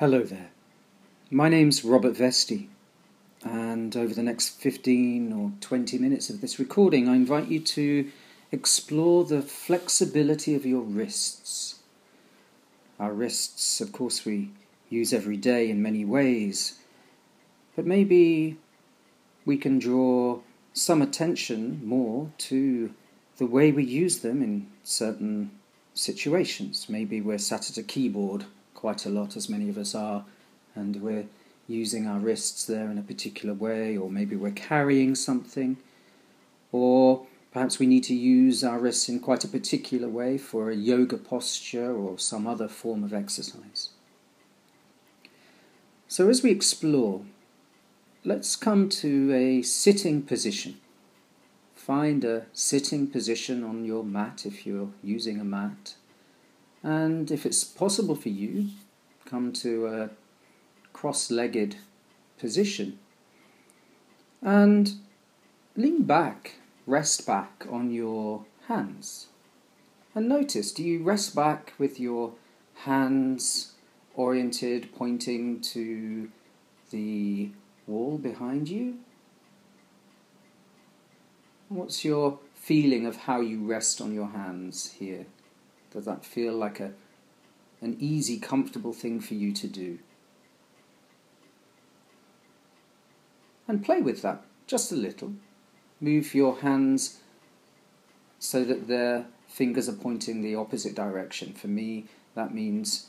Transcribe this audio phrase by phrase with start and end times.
[0.00, 0.48] Hello there.
[1.30, 2.70] My name's Robert Vesty,
[3.44, 8.10] and over the next 15 or 20 minutes of this recording, I invite you to
[8.50, 11.80] explore the flexibility of your wrists.
[12.98, 14.52] Our wrists, of course, we
[14.88, 16.78] use every day in many ways,
[17.76, 18.56] but maybe
[19.44, 20.40] we can draw
[20.72, 22.94] some attention more to
[23.36, 25.50] the way we use them in certain
[25.92, 26.86] situations.
[26.88, 28.46] Maybe we're sat at a keyboard
[28.80, 30.24] quite a lot, as many of us are,
[30.74, 31.26] and we're
[31.68, 35.76] using our wrists there in a particular way, or maybe we're carrying something,
[36.72, 40.74] or perhaps we need to use our wrists in quite a particular way for a
[40.74, 43.90] yoga posture or some other form of exercise.
[46.08, 47.20] So, as we explore,
[48.24, 50.80] let's come to a sitting position.
[51.74, 55.96] Find a sitting position on your mat if you're using a mat.
[56.82, 58.68] And if it's possible for you,
[59.24, 60.10] come to a
[60.92, 61.76] cross legged
[62.38, 62.98] position.
[64.42, 64.92] And
[65.76, 69.26] lean back, rest back on your hands.
[70.14, 72.32] And notice do you rest back with your
[72.84, 73.72] hands
[74.14, 76.30] oriented, pointing to
[76.90, 77.50] the
[77.86, 78.98] wall behind you?
[81.68, 85.26] What's your feeling of how you rest on your hands here?
[85.92, 86.92] Does that feel like a,
[87.80, 89.98] an easy, comfortable thing for you to do?
[93.66, 95.32] And play with that just a little.
[96.00, 97.18] Move your hands
[98.38, 101.52] so that their fingers are pointing the opposite direction.
[101.52, 103.06] For me, that means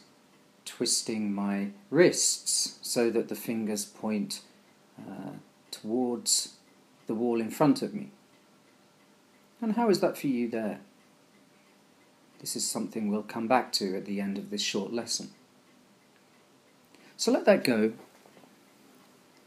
[0.65, 4.41] twisting my wrists so that the fingers point
[4.99, 5.31] uh,
[5.69, 6.55] towards
[7.07, 8.09] the wall in front of me.
[9.61, 10.79] And how is that for you there?
[12.41, 15.29] This is something we'll come back to at the end of this short lesson.
[17.15, 17.93] So let that go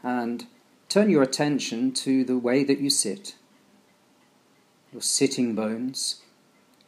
[0.01, 0.47] and
[0.87, 3.35] turn your attention to the way that you sit.
[4.93, 6.21] Your sitting bones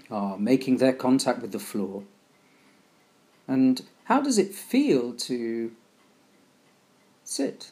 [0.09, 2.03] are making their contact with the floor.
[3.45, 5.73] And how does it feel to
[7.25, 7.71] sit?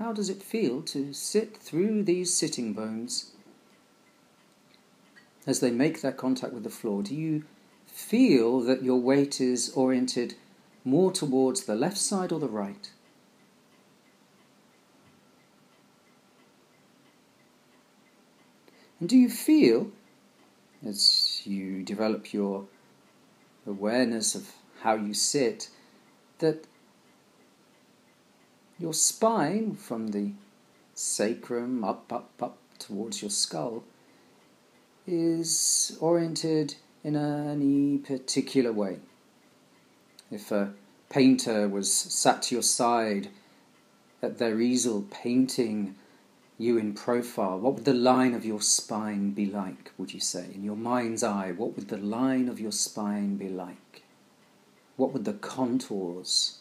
[0.00, 3.33] How does it feel to sit through these sitting bones
[5.46, 7.44] as they make their contact with the floor, do you
[7.86, 10.34] feel that your weight is oriented
[10.84, 12.90] more towards the left side or the right?
[19.00, 19.90] And do you feel,
[20.86, 22.66] as you develop your
[23.66, 25.68] awareness of how you sit,
[26.38, 26.66] that
[28.78, 30.32] your spine from the
[30.94, 33.84] sacrum up, up, up towards your skull
[35.06, 38.98] is oriented in any particular way.
[40.30, 40.72] If a
[41.10, 43.28] painter was sat to your side
[44.22, 45.96] at their easel painting
[46.56, 50.46] you in profile, what would the line of your spine be like, would you say?
[50.54, 54.02] In your mind's eye, what would the line of your spine be like?
[54.96, 56.60] What would the contours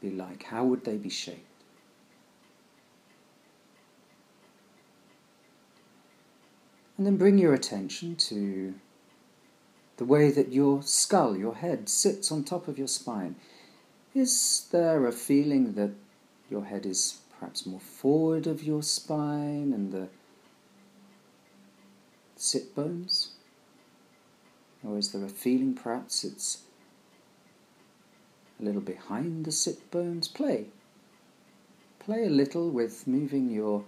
[0.00, 0.44] be like?
[0.44, 1.55] How would they be shaped?
[6.96, 8.74] And then bring your attention to
[9.98, 13.36] the way that your skull, your head, sits on top of your spine.
[14.14, 15.92] Is there a feeling that
[16.50, 20.08] your head is perhaps more forward of your spine and the
[22.36, 23.32] sit bones?
[24.82, 26.62] Or is there a feeling perhaps it's
[28.60, 30.28] a little behind the sit bones?
[30.28, 30.66] Play.
[31.98, 33.84] Play a little with moving your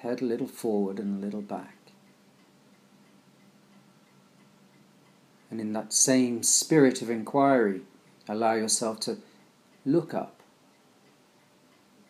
[0.00, 1.81] head a little forward and a little back.
[5.52, 7.82] And in that same spirit of inquiry,
[8.26, 9.18] allow yourself to
[9.84, 10.40] look up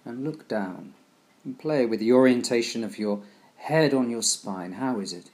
[0.05, 0.95] and look down
[1.45, 3.23] and play with the orientation of your
[3.57, 4.75] head on your spine.
[4.75, 5.31] How is it?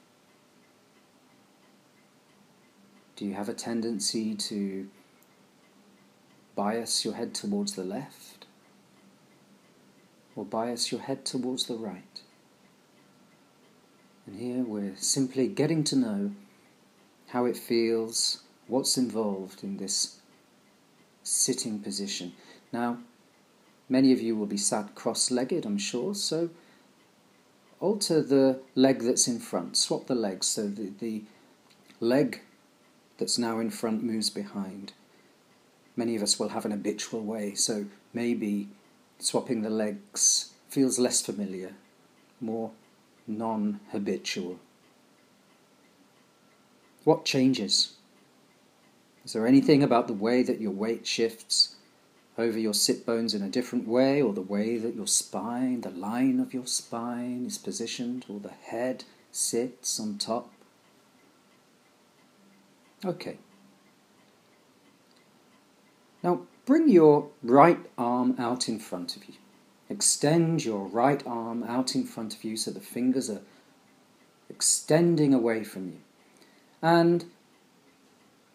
[3.16, 4.88] Do you have a tendency to
[6.56, 8.46] bias your head towards the left
[10.34, 12.22] or bias your head towards the right?
[14.26, 16.30] And here we're simply getting to know
[17.28, 20.20] how it feels, what's involved in this
[21.22, 22.32] sitting position.
[22.72, 22.98] Now,
[23.88, 26.50] many of you will be sat cross legged, I'm sure, so
[27.80, 31.22] alter the leg that's in front, swap the legs so the, the
[32.00, 32.40] leg
[33.18, 34.92] that's now in front moves behind.
[35.96, 38.68] Many of us will have an habitual way, so maybe
[39.18, 41.72] swapping the legs feels less familiar,
[42.40, 42.70] more
[43.26, 44.60] non habitual.
[47.08, 47.94] What changes
[49.24, 51.76] Is there anything about the way that your weight shifts
[52.36, 55.88] over your sit bones in a different way, or the way that your spine, the
[55.88, 60.52] line of your spine is positioned, or the head sits on top?
[63.02, 63.38] Okay.
[66.22, 69.36] Now bring your right arm out in front of you.
[69.88, 73.40] Extend your right arm out in front of you so the fingers are
[74.50, 76.00] extending away from you.
[76.82, 77.24] And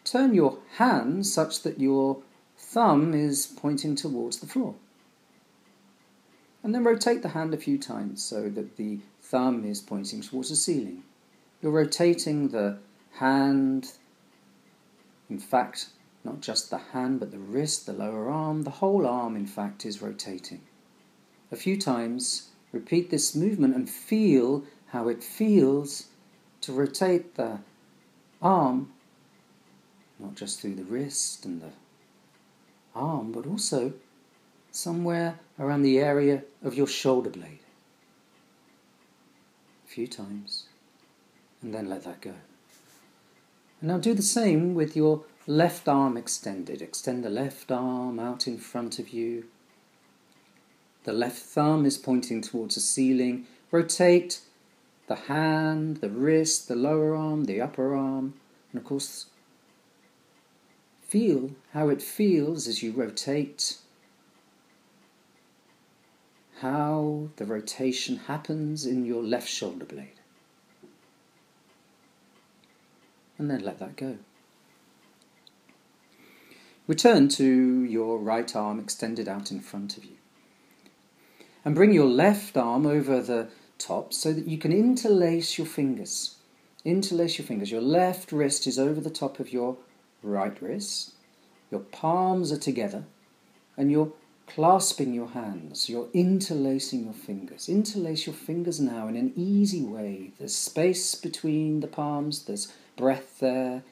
[0.03, 2.21] turn your hand such that your
[2.57, 4.75] thumb is pointing towards the floor.
[6.63, 10.49] And then rotate the hand a few times so that the thumb is pointing towards
[10.49, 11.03] the ceiling.
[11.61, 12.79] You're rotating the
[13.15, 13.93] hand,
[15.29, 15.87] in fact,
[16.23, 19.85] not just the hand, but the wrist, the lower arm, the whole arm, in fact,
[19.85, 20.61] is rotating.
[21.51, 26.07] A few times, repeat this movement and feel how it feels
[26.61, 27.59] to rotate the
[28.43, 28.93] arm
[30.19, 31.71] not just through the wrist and the
[32.95, 33.93] arm, but also
[34.71, 37.59] somewhere around the area of your shoulder blade.
[39.85, 40.65] A few times,
[41.61, 42.33] and then let that go.
[43.81, 46.81] And now do the same with your left arm extended.
[46.81, 49.45] Extend the left arm out in front of you.
[51.03, 53.45] The left thumb is pointing towards the ceiling.
[53.71, 54.39] Rotate
[55.13, 58.33] the hand, the wrist, the lower arm, the upper arm,
[58.71, 59.27] and of course
[61.13, 63.77] Feel how it feels as you rotate,
[66.61, 70.19] how the rotation happens in your left shoulder blade.
[73.37, 74.17] And then let that go.
[76.87, 80.17] Return to your right arm extended out in front of you.
[81.63, 83.49] And bring your left arm over the
[83.85, 86.35] top so that you can interlace your fingers.
[86.85, 87.71] Interlace your fingers.
[87.71, 89.77] Your left wrist is over the top of your
[90.21, 91.13] right wrist,
[91.69, 93.03] your palms are together,
[93.77, 94.13] and you're
[94.47, 97.69] clasping your hands, you're interlacing your fingers.
[97.69, 100.31] Interlace your fingers now in an easy way.
[100.37, 103.83] There's space between the palms, there's breath there,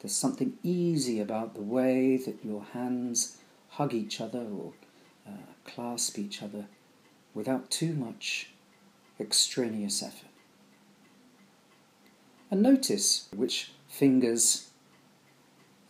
[0.00, 3.38] there's something easy about the way that your hands
[3.70, 4.72] hug each other or
[5.26, 5.30] uh,
[5.64, 6.66] clasp each other
[7.34, 8.50] without too much
[9.20, 10.28] extraneous effort.
[12.50, 14.70] And notice which fingers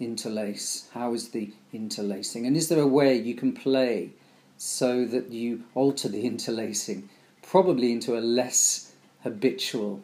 [0.01, 0.89] interlace?
[0.93, 2.47] How is the interlacing?
[2.47, 4.11] And is there a way you can play
[4.57, 7.09] so that you alter the interlacing,
[7.43, 8.93] probably into a less
[9.23, 10.03] habitual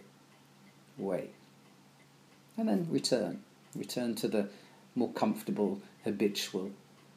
[0.99, 1.31] way?
[2.57, 3.43] And then return.
[3.75, 4.49] Return to the
[4.95, 6.71] more comfortable, habitual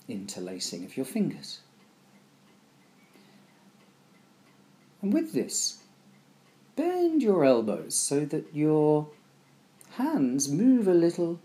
[0.07, 1.59] interlacing of your fingers.
[5.01, 5.83] And with this,
[6.75, 9.07] bend your elbows so that your
[9.92, 11.39] hands move a little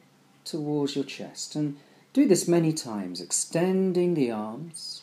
[0.45, 1.55] towards your chest.
[1.55, 1.77] And
[2.13, 5.03] do this many times, extending the arms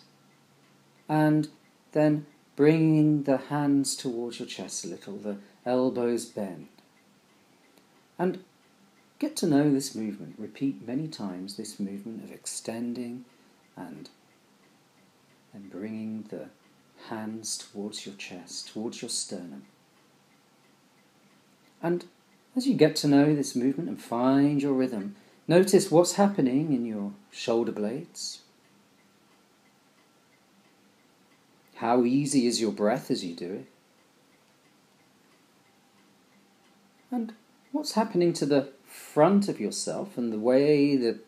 [1.08, 1.48] and
[1.94, 2.26] then
[2.56, 6.68] bringing the hands towards your chest a little, the elbows bend.
[8.20, 8.44] And
[9.20, 10.36] get to know this movement.
[10.38, 13.26] Repeat many times this movement of extending
[13.76, 14.10] and
[15.54, 16.50] then bringing the
[17.10, 19.64] hands towards your chest, towards your sternum.
[21.82, 22.06] And
[22.56, 25.16] as you get to know this movement and find your rhythm,
[25.48, 28.42] Notice what's happening in your shoulder blades.
[31.76, 33.68] How easy is your breath as you do it?
[37.10, 37.34] And
[37.72, 41.19] what's happening to the front of yourself and the way that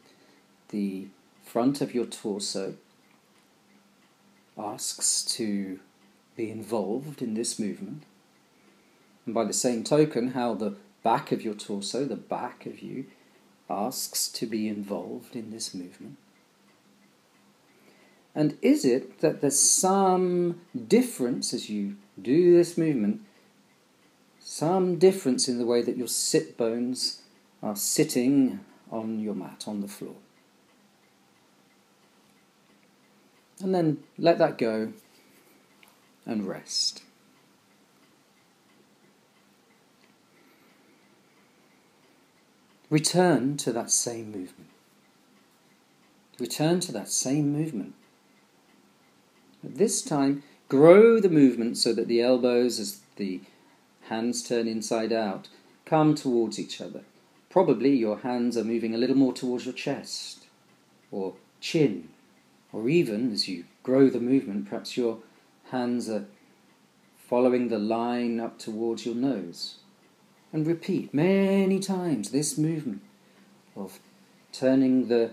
[0.70, 1.08] the
[1.41, 2.75] front of your torso
[4.58, 5.79] asks to
[6.36, 8.03] be involved in this movement?
[9.29, 13.05] And by the same token, how the back of your torso, the back of you,
[13.69, 16.17] asks to be involved in this movement?
[18.33, 23.21] And is it that there's some difference as you do this movement,
[24.39, 27.21] some difference in the way that your sit bones
[27.62, 30.15] are sitting on your mat, on the floor?
[33.62, 34.93] And then let that go
[36.25, 37.03] and rest.
[42.89, 44.69] Return to that same movement.
[46.39, 47.93] Return to that same movement.
[49.62, 53.41] But this time, grow the movement so that the elbows, as the
[54.03, 55.50] hands turn inside out,
[55.86, 57.01] come towards each other.
[57.50, 60.46] Probably your hands are moving a little more towards your chest
[61.12, 62.10] or chin,
[62.72, 65.19] or even as you grow the movement, perhaps your
[65.72, 66.25] hands are
[67.17, 69.75] following the line up towards your nose
[70.51, 73.01] and repeat many times this movement
[73.75, 74.00] of
[74.51, 75.32] turning the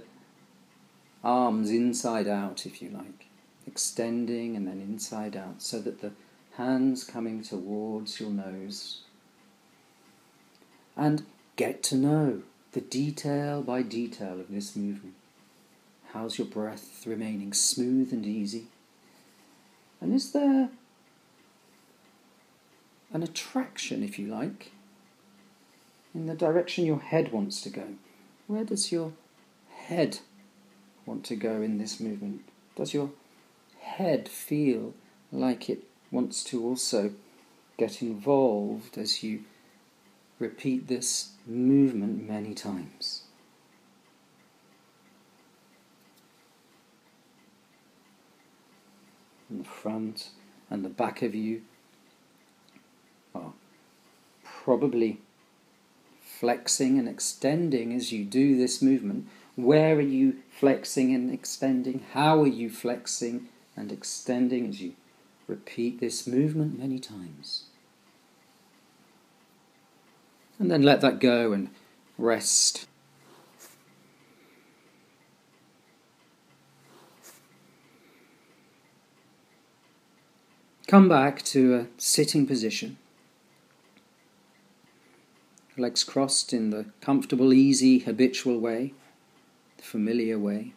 [1.25, 3.27] arms inside out, if you like,
[3.67, 6.13] extending and then inside out, so that the
[6.57, 9.01] hands coming towards your nose.
[10.97, 11.25] And
[11.57, 12.43] get to know
[12.73, 15.15] the detail by detail of this movement.
[16.13, 18.67] How's your breath remaining smooth and easy?
[20.01, 20.71] And is there
[23.13, 24.73] an attraction, if you like,
[26.17, 27.85] in the direction your head wants to go?
[28.47, 29.13] Where does your
[29.69, 30.21] head
[31.05, 32.41] want to go in this movement?
[32.75, 33.11] Does your
[33.81, 34.95] head feel
[35.31, 37.13] like it wants to also
[37.77, 39.45] get involved as you
[40.39, 43.25] repeat this movement many times?
[49.51, 50.31] And the front
[50.71, 51.63] and the back of you
[53.35, 53.53] are
[54.43, 55.21] probably
[56.39, 59.27] flexing and extending as you do this movement.
[59.55, 62.05] Where are you flexing and extending?
[62.13, 64.95] How are you flexing and extending as you
[65.47, 67.65] repeat this movement many times?
[70.59, 71.71] And then let that go and
[72.19, 72.87] rest.
[80.87, 82.99] Come back to a sitting position
[85.77, 88.95] legs crossed in the comfortable, easy, habitual way,
[89.77, 90.73] the familiar way.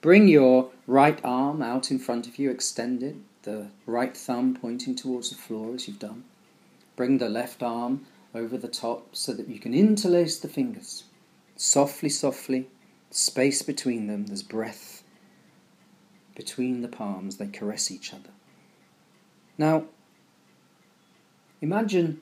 [0.00, 5.30] Bring your right arm out in front of you, extended, the right thumb pointing towards
[5.30, 6.24] the floor as you've done.
[6.96, 11.04] Bring the left arm over the top so that you can interlace the fingers.
[11.56, 12.68] Softly, softly,
[13.10, 15.04] space between them, there's breath
[16.34, 18.30] between the palms, they caress each other.
[19.56, 19.84] Now,
[21.60, 22.20] imagine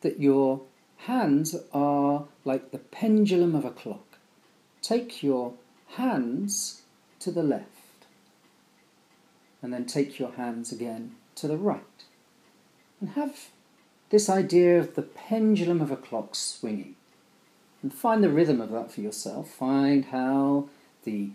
[0.00, 0.62] that your
[1.06, 4.18] hands are like the pendulum of a clock.
[4.80, 5.54] Take your
[5.96, 6.82] hands
[7.20, 8.06] to the left,
[9.60, 11.80] and then take your hands again to the right.
[13.00, 13.48] And have
[14.10, 16.94] this idea of the pendulum of a clock swinging.
[17.82, 19.50] And find the rhythm of that for yourself.
[19.50, 20.68] Find how
[21.04, 21.30] the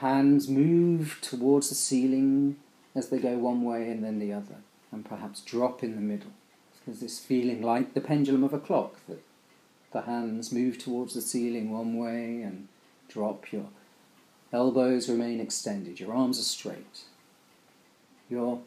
[0.00, 2.56] hands move towards the ceiling
[2.94, 4.56] as they go one way and then the other,
[4.90, 6.32] and perhaps drop in the middle.
[6.86, 9.22] There's this feeling like the pendulum of a clock that
[9.92, 12.68] the hands move towards the ceiling one way and
[13.08, 13.50] drop.
[13.52, 13.66] Your
[14.52, 15.98] elbows remain extended.
[15.98, 17.04] Your arms are straight.
[18.28, 18.60] You're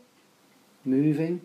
[0.83, 1.41] moving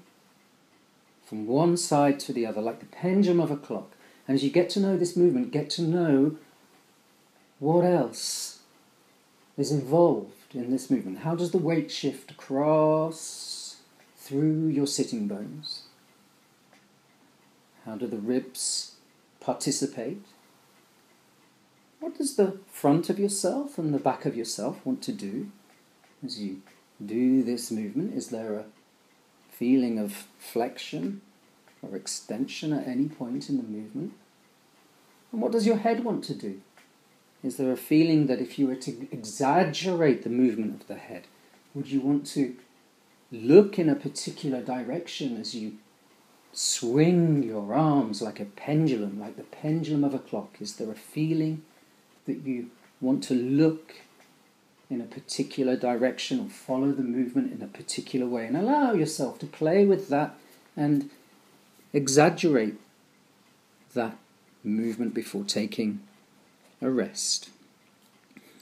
[1.25, 3.93] from one side to the other like the pendulum of a clock.
[4.27, 6.37] And as you get to know this movement, get to know
[7.59, 8.61] what else
[9.57, 11.19] is involved in this movement.
[11.19, 13.77] How does the weight shift across
[14.17, 15.82] through your sitting bones?
[17.85, 18.97] How do the ribs
[19.41, 20.23] participate?
[22.01, 25.51] What does the front of yourself and the back of yourself want to do
[26.25, 26.63] as you
[27.05, 28.15] do this movement?
[28.15, 28.65] Is there a
[29.51, 31.21] feeling of flexion
[31.81, 34.13] or extension at any point in the movement?
[35.33, 36.61] And what does your head want to do?
[37.43, 41.27] Is there a feeling that if you were to exaggerate the movement of the head,
[41.75, 42.57] would you want to
[43.33, 45.79] look in a particular direction as you
[46.53, 50.57] swing your arms like a pendulum, like the pendulum of a clock?
[50.61, 51.63] Is there a feeling
[52.27, 53.95] that you want to look
[54.91, 58.47] in a particular direction or follow the movement in a particular way?
[58.47, 60.37] And allow yourself to play with that
[60.77, 61.11] and
[61.93, 62.77] exaggerate
[63.95, 64.17] that
[64.65, 66.01] movement before taking
[66.81, 67.51] a rest.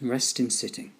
[0.00, 0.92] Rest in sitting.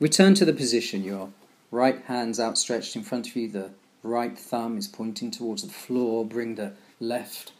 [0.00, 1.04] Return to the position.
[1.04, 1.30] Your
[1.70, 3.48] right hand's outstretched in front of you.
[3.48, 3.70] The
[4.02, 6.24] right thumb is pointing towards the floor.
[6.24, 7.52] Bring the left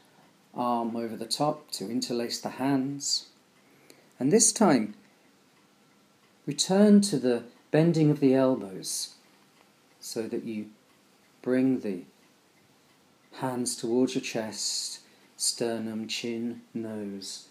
[0.55, 3.27] arm over the top to interlace the hands.
[4.19, 4.95] And this time,
[6.47, 9.15] return to the bending of the elbows
[10.01, 10.67] so that you
[11.43, 12.03] bring the
[13.39, 15.01] hands towards your chest,
[15.37, 17.49] sternum, chin, nose,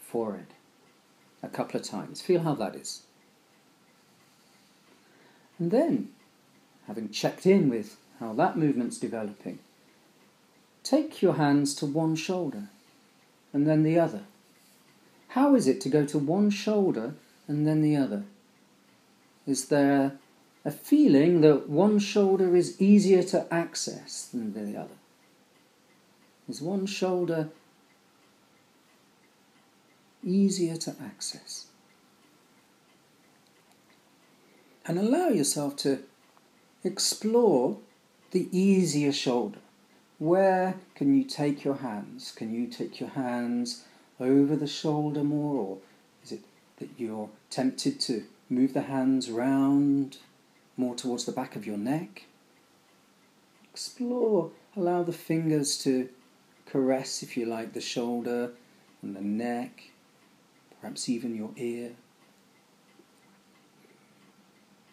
[0.00, 0.48] forehead.
[1.42, 2.20] A couple of times.
[2.20, 3.02] Feel how that is.
[5.62, 6.08] And then,
[6.88, 9.60] having checked in with how that movement's developing,
[10.82, 12.64] take your hands to one shoulder
[13.52, 14.22] and then the other.
[15.28, 17.14] How is it to go to one shoulder
[17.46, 18.24] and then the other?
[19.46, 20.18] Is there
[20.64, 24.98] a feeling that one shoulder is easier to access than the other?
[26.48, 27.50] Is one shoulder
[30.24, 31.66] easier to access?
[34.86, 36.00] And allow yourself to
[36.84, 37.78] explore
[38.32, 39.58] the easier shoulder.
[40.18, 42.30] where can you take your hands?
[42.30, 43.84] Can you take your hands
[44.20, 45.78] over the shoulder more, or
[46.22, 46.42] is it
[46.78, 50.18] that you're tempted to move the hands round
[50.76, 52.26] more towards the back of your neck?
[53.72, 56.08] Explore, allow the fingers to
[56.66, 58.52] caress, if you like, the shoulder
[59.02, 59.90] and the neck,
[60.80, 61.92] perhaps even your ear.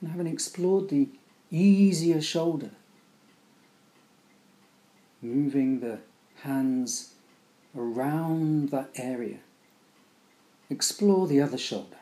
[0.02, 1.10] And having explored the
[1.52, 2.72] easier shoulder,
[5.22, 6.00] moving the
[6.44, 7.14] hands
[7.76, 9.40] around that area,
[10.70, 11.98] explore the other shoulder.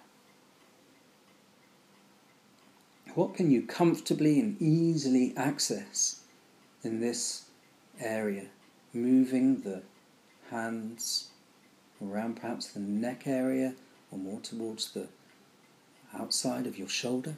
[3.16, 6.22] What can you comfortably and easily access
[6.84, 7.46] in this
[8.00, 8.46] area?
[8.94, 9.82] Moving the
[10.52, 11.30] hands
[12.00, 13.74] around perhaps the neck area
[14.12, 15.08] or more towards the
[16.14, 17.38] outside of your shoulder.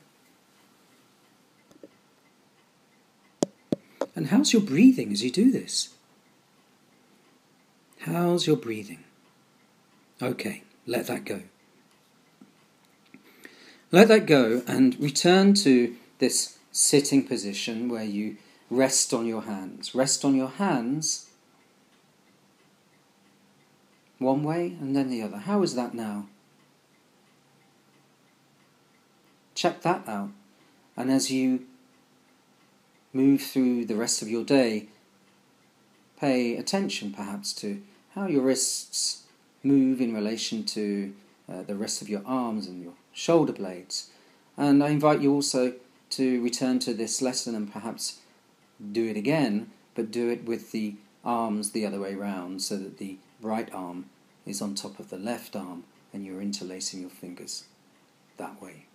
[4.20, 5.94] And how's your breathing as you do this?
[8.00, 9.06] How's your breathing?
[10.22, 11.44] Okay, let that go.
[13.94, 18.36] Let that go and return to this sitting position where you
[18.70, 19.96] rest on your hands.
[19.96, 21.30] Rest on your hands
[24.18, 25.38] one way and then the other.
[25.38, 26.28] How is that now?
[29.56, 30.32] Check that out.
[30.98, 31.69] And as you
[33.14, 34.88] move through the rest of your day,
[36.20, 37.82] pay attention perhaps to
[38.16, 39.24] how your wrists
[39.64, 41.14] move in relation to
[41.52, 44.10] uh, the rest of your arms and your shoulder blades.
[44.58, 45.74] And I invite you also
[46.12, 48.20] to return to this lesson and perhaps
[48.92, 52.98] do it again, but do it with the arms the other way round so that
[52.98, 54.06] the right arm
[54.46, 57.66] is on top of the left arm and you're interlacing your fingers
[58.38, 58.86] that way.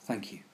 [0.00, 0.47] Thank you.